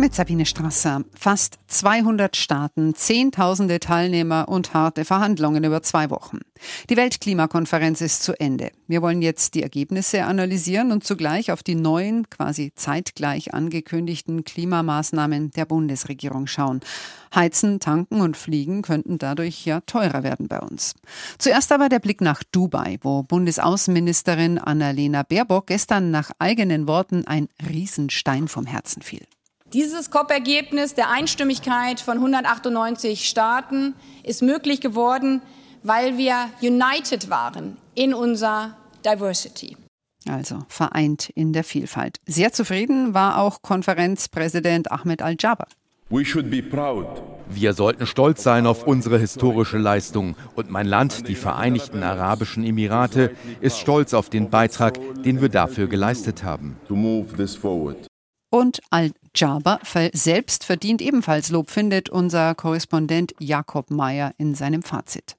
[0.00, 1.04] Mit Sabine Strasser.
[1.12, 6.38] Fast 200 Staaten, Zehntausende Teilnehmer und harte Verhandlungen über zwei Wochen.
[6.88, 8.70] Die Weltklimakonferenz ist zu Ende.
[8.88, 15.50] Wir wollen jetzt die Ergebnisse analysieren und zugleich auf die neuen, quasi zeitgleich angekündigten Klimamaßnahmen
[15.50, 16.80] der Bundesregierung schauen.
[17.34, 20.94] Heizen, tanken und fliegen könnten dadurch ja teurer werden bei uns.
[21.36, 27.48] Zuerst aber der Blick nach Dubai, wo Bundesaußenministerin Annalena Baerbock gestern nach eigenen Worten ein
[27.68, 29.26] Riesenstein vom Herzen fiel.
[29.72, 35.42] Dieses COP-Ergebnis der Einstimmigkeit von 198 Staaten ist möglich geworden,
[35.84, 39.76] weil wir united waren in unserer Diversity.
[40.28, 42.18] Also vereint in der Vielfalt.
[42.26, 45.68] Sehr zufrieden war auch Konferenzpräsident Ahmed Al-Jaber.
[47.48, 50.34] Wir sollten stolz sein auf unsere historische Leistung.
[50.56, 55.86] Und mein Land, die Vereinigten Arabischen Emirate, ist stolz auf den Beitrag, den wir dafür
[55.86, 56.76] geleistet haben.
[58.50, 59.78] Und Al-Jaber
[60.12, 65.36] selbst verdient ebenfalls Lob, findet unser Korrespondent Jakob Mayer in seinem Fazit.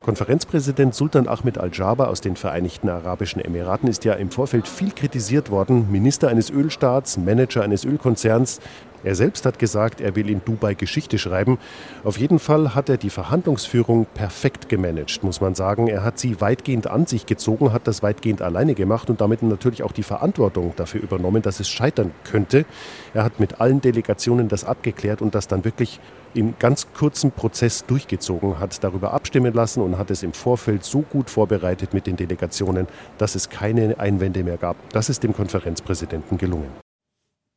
[0.00, 5.50] Konferenzpräsident Sultan Ahmed Al-Jaber aus den Vereinigten Arabischen Emiraten ist ja im Vorfeld viel kritisiert
[5.50, 5.92] worden.
[5.92, 8.60] Minister eines Ölstaats, Manager eines Ölkonzerns.
[9.02, 11.58] Er selbst hat gesagt, er will in Dubai Geschichte schreiben.
[12.04, 15.88] Auf jeden Fall hat er die Verhandlungsführung perfekt gemanagt, muss man sagen.
[15.88, 19.82] Er hat sie weitgehend an sich gezogen, hat das weitgehend alleine gemacht und damit natürlich
[19.82, 22.66] auch die Verantwortung dafür übernommen, dass es scheitern könnte.
[23.14, 26.00] Er hat mit allen Delegationen das abgeklärt und das dann wirklich
[26.34, 31.00] im ganz kurzen Prozess durchgezogen, hat darüber abstimmen lassen und hat es im Vorfeld so
[31.00, 32.86] gut vorbereitet mit den Delegationen,
[33.18, 34.76] dass es keine Einwände mehr gab.
[34.90, 36.89] Das ist dem Konferenzpräsidenten gelungen.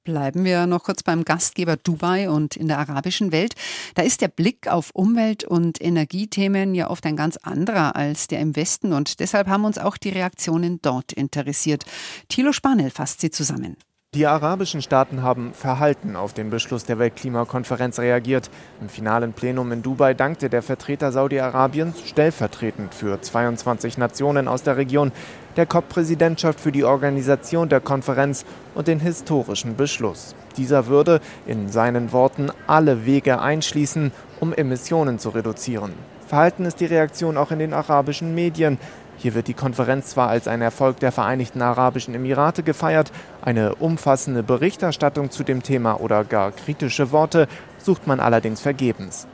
[0.04, 3.56] Bleiben wir noch kurz beim Gastgeber Dubai und in der arabischen Welt.
[3.96, 8.42] Da ist der Blick auf Umwelt- und Energiethemen ja oft ein ganz anderer als der
[8.42, 11.86] im Westen und deshalb haben uns auch die Reaktionen dort interessiert.
[12.28, 13.78] Thilo Spanel fasst sie zusammen.
[14.14, 18.52] Die arabischen Staaten haben verhalten auf den Beschluss der Weltklimakonferenz reagiert.
[18.80, 24.78] Im finalen Plenum in Dubai dankte der Vertreter Saudi-Arabiens stellvertretend für 22 Nationen aus der
[24.78, 25.12] Region
[25.58, 30.36] der COP-Präsidentschaft für die Organisation der Konferenz und den historischen Beschluss.
[30.58, 35.94] Dieser würde in seinen Worten alle Wege einschließen, um Emissionen zu reduzieren.
[36.28, 38.78] Verhalten ist die Reaktion auch in den arabischen Medien.
[39.18, 44.44] Hier wird die Konferenz zwar als ein Erfolg der Vereinigten Arabischen Emirate gefeiert, eine umfassende
[44.44, 47.48] Berichterstattung zu dem Thema oder gar kritische Worte
[47.78, 49.28] sucht man allerdings vergebens.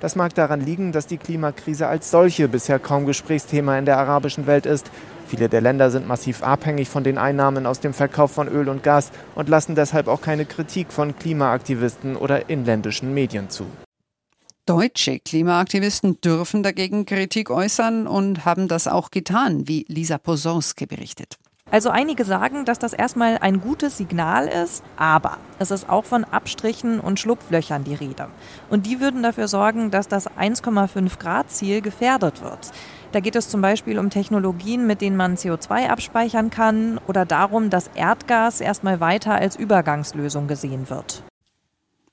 [0.00, 4.46] Das mag daran liegen, dass die Klimakrise als solche bisher kaum Gesprächsthema in der arabischen
[4.46, 4.90] Welt ist.
[5.26, 8.82] Viele der Länder sind massiv abhängig von den Einnahmen aus dem Verkauf von Öl und
[8.82, 13.66] Gas und lassen deshalb auch keine Kritik von Klimaaktivisten oder inländischen Medien zu.
[14.66, 21.38] Deutsche Klimaaktivisten dürfen dagegen Kritik äußern und haben das auch getan, wie Lisa Posonske berichtet.
[21.70, 26.24] Also einige sagen, dass das erstmal ein gutes Signal ist, aber es ist auch von
[26.24, 28.28] Abstrichen und Schlupflöchern die Rede.
[28.68, 32.72] Und die würden dafür sorgen, dass das 1,5 Grad Ziel gefährdet wird.
[33.12, 37.70] Da geht es zum Beispiel um Technologien, mit denen man CO2 abspeichern kann oder darum,
[37.70, 41.22] dass Erdgas erstmal weiter als Übergangslösung gesehen wird.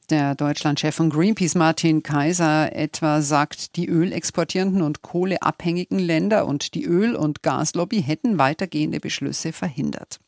[0.10, 6.84] Der Deutschlandchef von Greenpeace Martin Kaiser etwa sagt, die ölexportierenden und kohleabhängigen Länder und die
[6.84, 10.20] Öl- und Gaslobby hätten weitergehende Beschlüsse verhindert.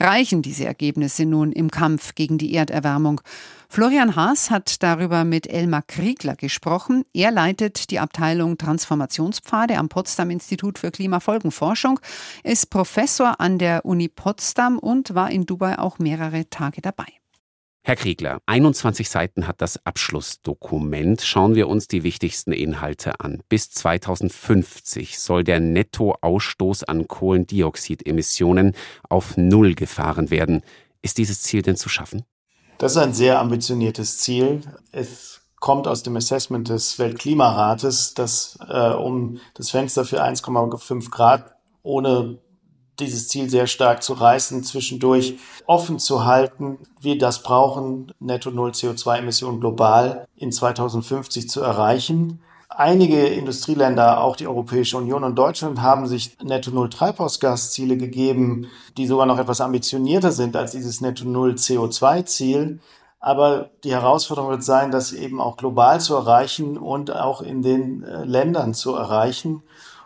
[0.00, 3.20] Reichen diese Ergebnisse nun im Kampf gegen die Erderwärmung?
[3.68, 7.04] Florian Haas hat darüber mit Elmar Kriegler gesprochen.
[7.14, 12.00] Er leitet die Abteilung Transformationspfade am Potsdam Institut für Klimafolgenforschung,
[12.42, 17.21] ist Professor an der Uni Potsdam und war in Dubai auch mehrere Tage dabei.
[17.84, 21.20] Herr Kriegler, 21 Seiten hat das Abschlussdokument.
[21.20, 23.42] Schauen wir uns die wichtigsten Inhalte an.
[23.48, 28.76] Bis 2050 soll der Nettoausstoß an Kohlendioxidemissionen
[29.08, 30.62] auf Null gefahren werden.
[31.02, 32.22] Ist dieses Ziel denn zu schaffen?
[32.78, 34.60] Das ist ein sehr ambitioniertes Ziel.
[34.92, 41.56] Es kommt aus dem Assessment des Weltklimarates, dass äh, um das Fenster für 1,5 Grad
[41.82, 42.38] ohne
[43.02, 48.70] dieses Ziel sehr stark zu reißen, zwischendurch offen zu halten, wir das brauchen, netto Null
[48.70, 52.40] CO2-Emissionen global in 2050 zu erreichen.
[52.68, 59.06] Einige Industrieländer, auch die Europäische Union und Deutschland, haben sich Netto Null Treibhausgasziele gegeben, die
[59.06, 62.80] sogar noch etwas ambitionierter sind als dieses Netto Null CO2-Ziel.
[63.20, 68.02] Aber die Herausforderung wird sein, das eben auch global zu erreichen und auch in den
[68.02, 69.62] äh, Ländern zu erreichen.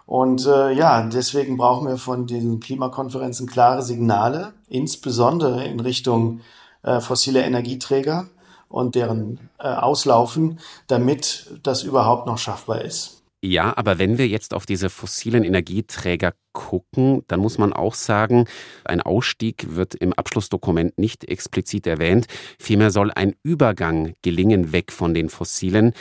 [0.06, 6.40] Und äh, ja, deswegen brauchen wir von diesen Klimakonferenzen klare Signale, insbesondere in Richtung
[6.82, 8.28] äh, fossile Energieträger
[8.68, 13.16] und deren äh, Auslaufen, damit das überhaupt noch schaffbar ist.
[13.42, 18.46] Ja, aber wenn wir jetzt auf diese fossilen Energieträger gucken, dann muss man auch sagen,
[18.84, 22.26] ein Ausstieg wird im Abschlussdokument nicht explizit erwähnt.
[22.58, 25.92] Vielmehr soll ein Übergang gelingen weg von den fossilen.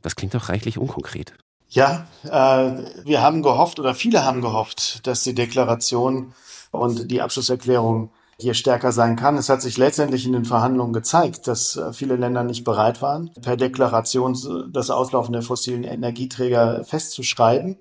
[0.00, 1.34] Das klingt doch reichlich unkonkret.
[1.74, 6.34] Ja, äh, wir haben gehofft oder viele haben gehofft, dass die Deklaration
[6.70, 9.38] und die Abschlusserklärung hier stärker sein kann.
[9.38, 13.30] Es hat sich letztendlich in den Verhandlungen gezeigt, dass äh, viele Länder nicht bereit waren,
[13.40, 14.36] per Deklaration
[14.70, 17.78] das Auslaufen der fossilen Energieträger festzuschreiben.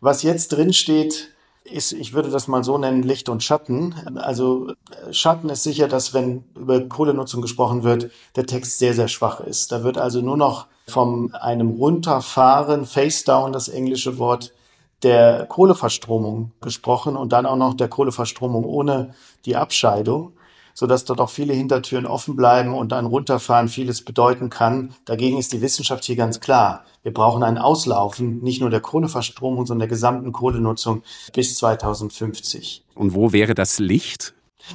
[0.00, 1.28] Was jetzt drin steht,
[1.62, 3.94] ist, ich würde das mal so nennen, Licht und Schatten.
[4.16, 4.72] Also
[5.12, 9.70] Schatten ist sicher, dass wenn über Kohlenutzung gesprochen wird, der Text sehr, sehr schwach ist.
[9.70, 14.52] Da wird also nur noch von einem Runterfahren, Face Down, das englische Wort,
[15.02, 19.14] der Kohleverstromung gesprochen und dann auch noch der Kohleverstromung ohne
[19.46, 20.32] die Abscheidung,
[20.74, 24.94] so dass dort auch viele Hintertüren offen bleiben und ein Runterfahren vieles bedeuten kann.
[25.06, 26.84] Dagegen ist die Wissenschaft hier ganz klar.
[27.02, 31.02] Wir brauchen ein Auslaufen nicht nur der Kohleverstromung, sondern der gesamten Kohlenutzung
[31.32, 32.84] bis 2050.
[32.94, 34.34] Und wo wäre das Licht?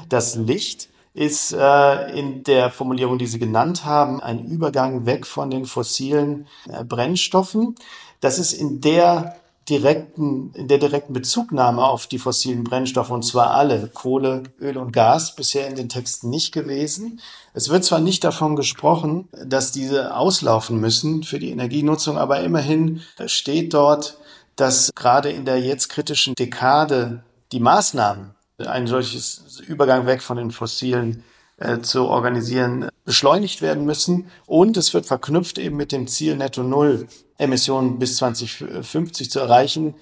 [0.10, 5.50] Das Licht ist äh, in der Formulierung, die Sie genannt haben, ein Übergang weg von
[5.50, 7.76] den fossilen äh, Brennstoffen.
[8.20, 9.38] Das ist in der
[9.70, 14.92] direkten, in der direkten Bezugnahme auf die fossilen Brennstoffe, und zwar alle, Kohle, Öl und
[14.92, 17.22] Gas, bisher in den Texten nicht gewesen.
[17.54, 23.02] Es wird zwar nicht davon gesprochen, dass diese auslaufen müssen für die Energienutzung, aber immerhin
[23.26, 24.18] steht dort,
[24.58, 30.52] dass gerade in der jetzt kritischen Dekade die Maßnahmen, ein solches Übergang weg von den
[30.52, 31.24] fossilen
[31.58, 34.30] äh, zu organisieren, beschleunigt werden müssen.
[34.46, 37.08] Und es wird verknüpft eben mit dem Ziel Netto Null
[37.38, 39.96] Emissionen bis 2050 zu erreichen.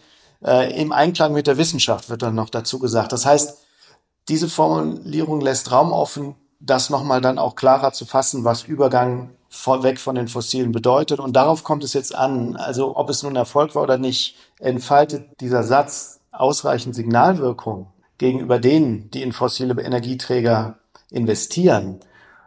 [0.43, 3.11] Äh, Im Einklang mit der Wissenschaft wird dann noch dazu gesagt.
[3.11, 3.57] Das heißt,
[4.29, 9.31] diese Formulierung lässt Raum offen, das nochmal dann auch klarer zu fassen, was Übergang
[9.81, 11.19] weg von den Fossilen bedeutet.
[11.19, 12.55] Und darauf kommt es jetzt an.
[12.55, 17.92] Also ob es nun Erfolg war oder nicht, entfaltet dieser Satz ausreichend Signalwirkung
[18.23, 20.77] gegenüber denen, die in fossile Energieträger
[21.11, 21.99] investieren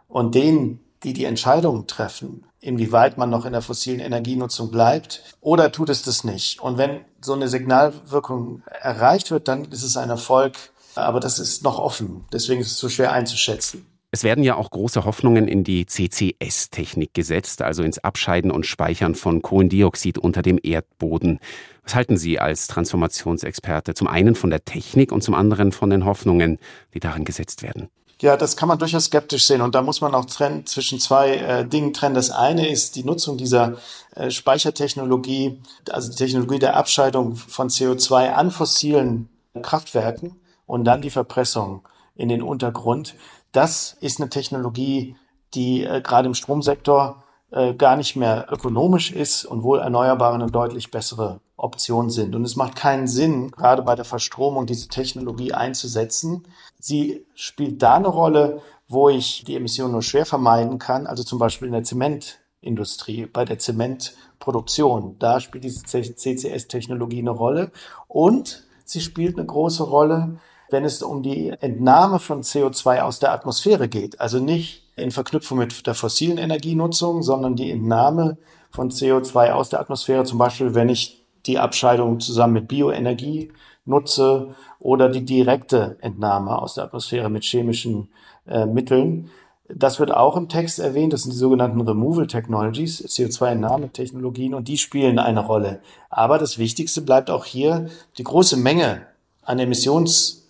[0.07, 5.71] und denen, die die Entscheidungen treffen, inwieweit man noch in der fossilen Energienutzung bleibt, oder
[5.71, 6.59] tut es das nicht?
[6.59, 10.55] Und wenn so eine Signalwirkung erreicht wird, dann ist es ein Erfolg,
[10.95, 12.25] aber das ist noch offen.
[12.33, 13.85] Deswegen ist es so schwer einzuschätzen.
[14.17, 19.13] Es werden ja auch große Hoffnungen in die CCS-Technik gesetzt, also ins Abscheiden und Speichern
[19.13, 21.39] von Kohlendioxid unter dem Erdboden.
[21.83, 26.03] Was halten Sie als Transformationsexperte zum einen von der Technik und zum anderen von den
[26.03, 26.57] Hoffnungen,
[26.95, 27.89] die darin gesetzt werden?
[28.19, 31.35] Ja, das kann man durchaus skeptisch sehen und da muss man auch trennen, zwischen zwei
[31.35, 32.15] äh, Dingen trennen.
[32.15, 33.77] Das eine ist die Nutzung dieser
[34.15, 35.61] äh, Speichertechnologie,
[35.91, 39.29] also die Technologie der Abscheidung von CO2 an fossilen
[39.61, 41.87] Kraftwerken und dann die Verpressung
[42.17, 43.13] in den Untergrund.
[43.57, 45.15] Das ist eine Technologie,
[45.55, 50.51] die äh, gerade im Stromsektor äh, gar nicht mehr ökonomisch ist und wohl Erneuerbare eine
[50.51, 52.35] deutlich bessere Option sind.
[52.35, 56.43] Und es macht keinen Sinn, gerade bei der Verstromung diese Technologie einzusetzen.
[56.77, 61.39] Sie spielt da eine Rolle, wo ich die Emissionen nur schwer vermeiden kann, also zum
[61.39, 65.15] Beispiel in der Zementindustrie, bei der Zementproduktion.
[65.17, 67.71] Da spielt diese CCS-Technologie eine Rolle.
[68.07, 70.37] Und sie spielt eine große Rolle,
[70.69, 74.19] wenn es um die Entnahme von CO2 aus der Atmosphäre geht.
[74.19, 78.37] Also nicht in Verknüpfung mit der fossilen Energienutzung, sondern die Entnahme
[78.71, 83.51] von CO2 aus der Atmosphäre, zum Beispiel wenn ich die Abscheidung zusammen mit Bioenergie
[83.85, 88.09] nutze oder die direkte Entnahme aus der Atmosphäre mit chemischen
[88.45, 89.29] äh, Mitteln.
[89.69, 91.13] Das wird auch im Text erwähnt.
[91.13, 95.81] Das sind die sogenannten Removal Technologies, CO2-Entnahmetechnologien, und die spielen eine Rolle.
[96.09, 97.87] Aber das Wichtigste bleibt auch hier
[98.17, 99.07] die große Menge
[99.43, 99.59] an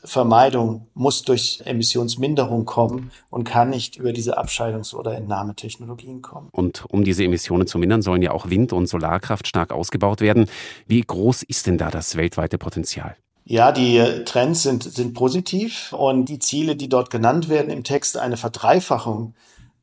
[0.07, 6.47] Emissionsvermeidung muss durch Emissionsminderung kommen und kann nicht über diese Abscheidungs- oder Entnahmetechnologien kommen.
[6.51, 10.47] Und um diese Emissionen zu mindern, sollen ja auch Wind- und Solarkraft stark ausgebaut werden.
[10.87, 13.17] Wie groß ist denn da das weltweite Potenzial?
[13.43, 18.17] Ja, die Trends sind, sind positiv und die Ziele, die dort genannt werden im Text,
[18.17, 19.33] eine Verdreifachung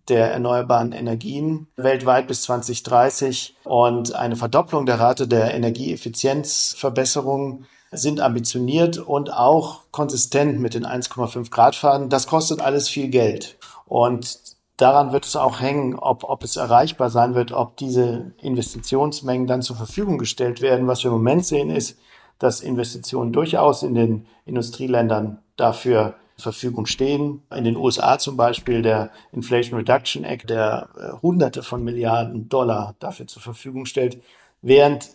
[0.09, 7.65] der erneuerbaren Energien weltweit bis 2030 und eine Verdopplung der Rate der Energieeffizienzverbesserung
[7.97, 12.09] sind ambitioniert und auch konsistent mit den 1,5 Grad Faden.
[12.09, 13.57] Das kostet alles viel Geld.
[13.87, 14.39] Und
[14.77, 19.63] daran wird es auch hängen, ob, ob es erreichbar sein wird, ob diese Investitionsmengen dann
[19.63, 20.87] zur Verfügung gestellt werden.
[20.87, 21.99] Was wir im Moment sehen, ist,
[22.39, 27.43] dass Investitionen durchaus in den Industrieländern dafür zur Verfügung stehen.
[27.55, 32.95] In den USA zum Beispiel der Inflation Reduction Act, der äh, Hunderte von Milliarden Dollar
[32.99, 34.21] dafür zur Verfügung stellt,
[34.61, 35.11] während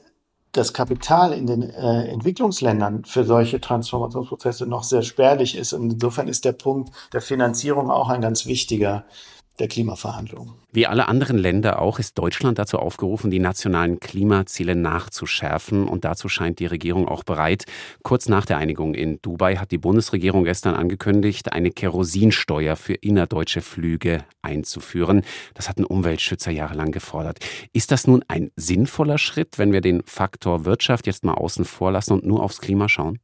[0.52, 5.74] das Kapital in den äh, Entwicklungsländern für solche Transformationsprozesse noch sehr spärlich ist.
[5.74, 9.06] Und insofern ist der Punkt der Finanzierung auch ein ganz wichtiger.
[9.60, 10.54] Der Klimaverhandlungen.
[10.72, 15.88] Wie alle anderen Länder auch ist Deutschland dazu aufgerufen, die nationalen Klimaziele nachzuschärfen.
[15.88, 17.66] Und dazu scheint die Regierung auch bereit.
[18.04, 23.62] Kurz nach der Einigung in Dubai hat die Bundesregierung gestern angekündigt, eine Kerosinsteuer für innerdeutsche
[23.62, 25.24] Flüge einzuführen.
[25.56, 27.40] Das hatten Umweltschützer jahrelang gefordert.
[27.74, 31.92] Ist das nun ein sinnvoller Schritt, wenn wir den Faktor Wirtschaft jetzt mal außen vor
[31.92, 33.20] lassen und nur aufs Klima schauen?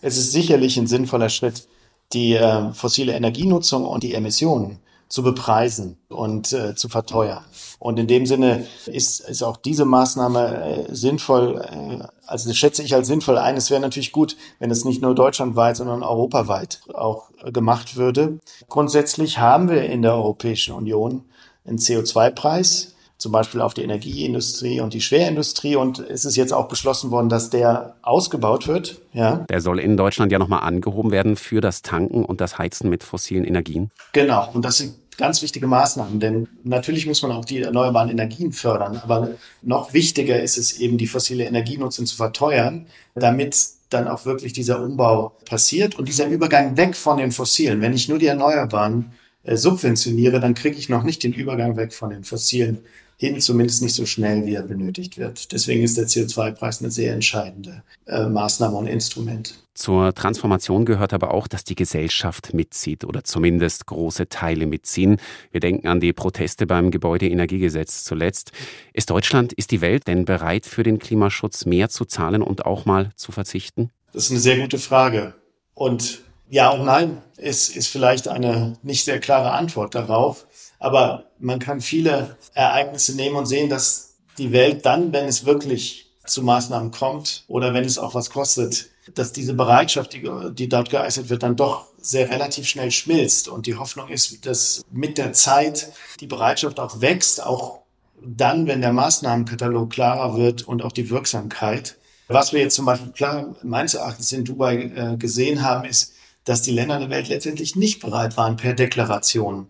[0.00, 1.66] Es ist sicherlich ein sinnvoller Schritt,
[2.12, 4.78] die äh, fossile Energienutzung und die Emissionen
[5.14, 7.44] zu bepreisen und äh, zu verteuern.
[7.78, 12.82] Und in dem Sinne ist, ist auch diese Maßnahme äh, sinnvoll, äh, also das schätze
[12.82, 13.56] ich als sinnvoll ein.
[13.56, 18.40] Es wäre natürlich gut, wenn es nicht nur deutschlandweit, sondern europaweit auch gemacht würde.
[18.68, 21.22] Grundsätzlich haben wir in der Europäischen Union
[21.64, 25.76] einen CO2-Preis, zum Beispiel auf die Energieindustrie und die Schwerindustrie.
[25.76, 29.00] Und es ist jetzt auch beschlossen worden, dass der ausgebaut wird.
[29.12, 29.46] Ja.
[29.48, 33.04] Der soll in Deutschland ja nochmal angehoben werden für das Tanken und das Heizen mit
[33.04, 33.92] fossilen Energien.
[34.12, 34.50] Genau.
[34.52, 34.76] Und das
[35.16, 39.30] ganz wichtige Maßnahmen, denn natürlich muss man auch die erneuerbaren Energien fördern, aber
[39.62, 43.56] noch wichtiger ist es eben, die fossile Energienutzung zu verteuern, damit
[43.90, 47.80] dann auch wirklich dieser Umbau passiert und dieser Übergang weg von den fossilen.
[47.80, 49.12] Wenn ich nur die Erneuerbaren
[49.44, 52.78] äh, subventioniere, dann kriege ich noch nicht den Übergang weg von den fossilen
[53.16, 55.52] hin, zumindest nicht so schnell, wie er benötigt wird.
[55.52, 59.54] Deswegen ist der CO2-Preis eine sehr entscheidende äh, Maßnahme und Instrument.
[59.74, 65.16] Zur Transformation gehört aber auch, dass die Gesellschaft mitzieht oder zumindest große Teile mitziehen.
[65.50, 68.52] Wir denken an die Proteste beim Gebäudeenergiegesetz zuletzt.
[68.92, 72.84] Ist Deutschland, ist die Welt denn bereit für den Klimaschutz mehr zu zahlen und auch
[72.84, 73.90] mal zu verzichten?
[74.12, 75.34] Das ist eine sehr gute Frage.
[75.74, 80.46] Und ja und nein ist, ist vielleicht eine nicht sehr klare Antwort darauf.
[80.78, 86.12] Aber man kann viele Ereignisse nehmen und sehen, dass die Welt dann, wenn es wirklich
[86.26, 90.90] zu Maßnahmen kommt oder wenn es auch was kostet, dass diese Bereitschaft, die, die dort
[90.90, 93.48] geäußert wird, dann doch sehr relativ schnell schmilzt.
[93.48, 97.80] Und die Hoffnung ist, dass mit der Zeit die Bereitschaft auch wächst, auch
[98.22, 101.98] dann, wenn der Maßnahmenkatalog klarer wird und auch die Wirksamkeit.
[102.28, 106.62] Was wir jetzt zum Beispiel klar meines Erachtens in Dubai äh, gesehen haben, ist, dass
[106.62, 109.66] die Länder der Welt letztendlich nicht bereit waren, per Deklaration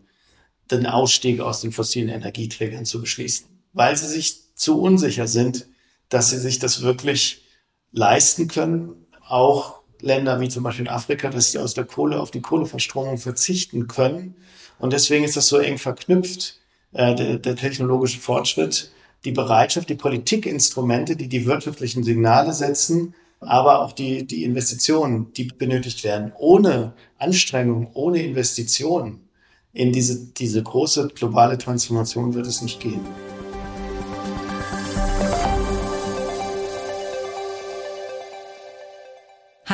[0.70, 5.66] den Ausstieg aus den fossilen Energieträgern zu beschließen, weil sie sich zu unsicher sind,
[6.08, 7.42] dass sie sich das wirklich
[7.92, 9.06] leisten können.
[9.26, 13.18] Auch Länder wie zum Beispiel in Afrika, dass sie aus der Kohle auf die Kohleverstromung
[13.18, 14.36] verzichten können.
[14.78, 16.60] Und deswegen ist das so eng verknüpft,
[16.92, 18.90] äh, der, der technologische Fortschritt,
[19.24, 25.44] die Bereitschaft, die Politikinstrumente, die die wirtschaftlichen Signale setzen, aber auch die, die Investitionen, die
[25.44, 26.32] benötigt werden.
[26.38, 29.28] Ohne Anstrengung, ohne Investitionen
[29.72, 33.00] in diese, diese große globale Transformation wird es nicht gehen.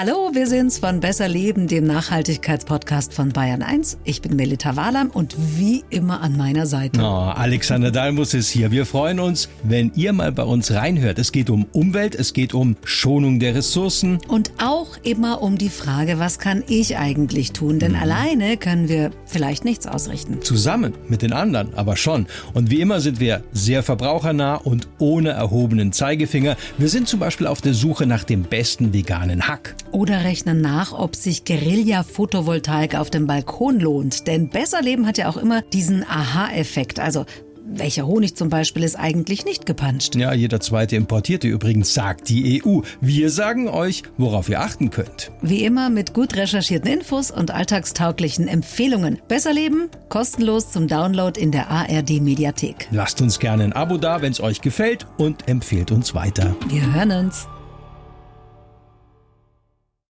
[0.02, 3.98] Hallo, wir sind's von Besser Leben, dem Nachhaltigkeitspodcast von Bayern 1.
[4.04, 7.02] Ich bin Melita Wahlam und wie immer an meiner Seite.
[7.02, 8.70] Oh, Alexander Dalmus ist hier.
[8.70, 11.18] Wir freuen uns, wenn ihr mal bei uns reinhört.
[11.18, 14.20] Es geht um Umwelt, es geht um Schonung der Ressourcen.
[14.26, 17.78] Und auch immer um die Frage, was kann ich eigentlich tun?
[17.78, 17.98] Denn mhm.
[17.98, 20.40] alleine können wir vielleicht nichts ausrichten.
[20.40, 22.24] Zusammen mit den anderen aber schon.
[22.54, 26.56] Und wie immer sind wir sehr verbrauchernah und ohne erhobenen Zeigefinger.
[26.78, 29.74] Wir sind zum Beispiel auf der Suche nach dem besten veganen Hack.
[29.92, 34.26] Oder rechnen nach, ob sich Guerilla-Photovoltaik auf dem Balkon lohnt.
[34.26, 37.00] Denn besser leben hat ja auch immer diesen Aha-Effekt.
[37.00, 37.24] Also
[37.72, 40.16] welcher Honig zum Beispiel ist eigentlich nicht gepanscht?
[40.16, 42.80] Ja, jeder zweite Importierte übrigens, sagt die EU.
[43.00, 45.30] Wir sagen euch, worauf ihr achten könnt.
[45.40, 49.20] Wie immer mit gut recherchierten Infos und alltagstauglichen Empfehlungen.
[49.28, 52.88] Besser leben, kostenlos zum Download in der ARD Mediathek.
[52.90, 56.56] Lasst uns gerne ein Abo da, wenn es euch gefällt und empfehlt uns weiter.
[56.68, 57.46] Wir hören uns.